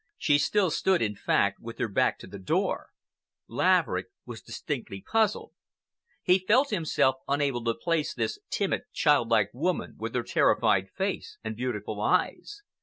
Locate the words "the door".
2.25-2.89